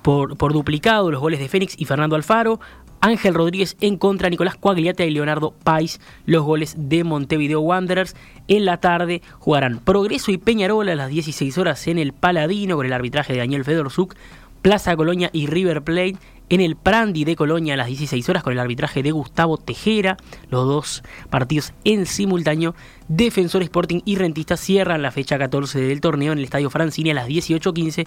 por, 0.00 0.38
por, 0.38 0.54
duplicado 0.54 1.10
los 1.10 1.20
goles 1.20 1.38
de 1.38 1.48
Fénix 1.48 1.74
y 1.78 1.84
Fernando 1.84 2.16
Alfaro. 2.16 2.60
Ángel 3.02 3.34
Rodríguez 3.34 3.76
en 3.80 3.96
contra, 3.96 4.30
Nicolás 4.30 4.54
Coagliata 4.54 5.04
y 5.04 5.10
Leonardo 5.10 5.50
Pais, 5.50 6.00
los 6.24 6.44
goles 6.44 6.76
de 6.78 7.02
Montevideo 7.02 7.60
Wanderers. 7.60 8.14
En 8.46 8.64
la 8.64 8.78
tarde 8.78 9.22
jugarán 9.40 9.80
Progreso 9.80 10.30
y 10.30 10.38
Peñarol 10.38 10.88
a 10.88 10.94
las 10.94 11.10
16 11.10 11.58
horas 11.58 11.88
en 11.88 11.98
el 11.98 12.12
Paladino 12.12 12.76
con 12.76 12.86
el 12.86 12.92
arbitraje 12.92 13.32
de 13.32 13.40
Daniel 13.40 13.64
Fedorzuk, 13.64 14.14
Plaza 14.62 14.96
Colonia 14.96 15.30
y 15.32 15.48
River 15.48 15.82
Plate 15.82 16.16
en 16.48 16.60
el 16.60 16.76
Prandi 16.76 17.24
de 17.24 17.34
Colonia 17.34 17.74
a 17.74 17.76
las 17.76 17.88
16 17.88 18.28
horas 18.28 18.44
con 18.44 18.52
el 18.52 18.60
arbitraje 18.60 19.02
de 19.02 19.10
Gustavo 19.10 19.58
Tejera. 19.58 20.16
Los 20.48 20.68
dos 20.68 21.02
partidos 21.28 21.72
en 21.82 22.06
simultáneo. 22.06 22.76
Defensor 23.08 23.62
Sporting 23.62 24.02
y 24.04 24.14
Rentista 24.14 24.56
cierran 24.56 25.02
la 25.02 25.10
fecha 25.10 25.38
14 25.38 25.80
del 25.80 26.00
torneo 26.00 26.32
en 26.32 26.38
el 26.38 26.44
Estadio 26.44 26.70
Francini 26.70 27.10
a 27.10 27.14
las 27.14 27.26
18.15 27.26 28.06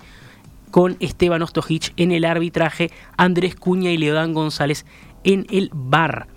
con 0.76 0.98
Esteban 1.00 1.42
Ostojic 1.42 1.94
en 1.96 2.12
el 2.12 2.26
arbitraje, 2.26 2.92
Andrés 3.16 3.56
Cuña 3.56 3.92
y 3.92 3.98
Leodán 3.98 4.34
González 4.34 4.86
en 5.24 5.48
el 5.50 5.70
bar. 5.74 6.28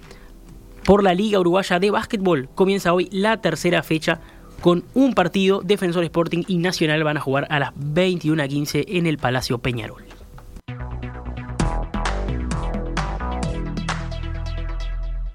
Por 0.84 1.02
la 1.02 1.12
Liga 1.12 1.40
Uruguaya 1.40 1.80
de 1.80 1.90
Básquetbol 1.90 2.48
comienza 2.54 2.92
hoy 2.92 3.08
la 3.10 3.40
tercera 3.40 3.82
fecha 3.82 4.20
con 4.60 4.84
un 4.94 5.14
partido, 5.14 5.60
Defensor 5.64 6.04
Sporting 6.04 6.44
y 6.46 6.58
Nacional 6.58 7.02
van 7.02 7.16
a 7.16 7.20
jugar 7.20 7.48
a 7.50 7.58
las 7.58 7.74
21.15 7.74 8.84
en 8.86 9.08
el 9.08 9.18
Palacio 9.18 9.58
Peñarol. 9.58 10.04